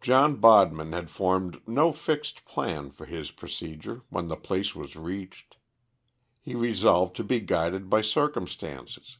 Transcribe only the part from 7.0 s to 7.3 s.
to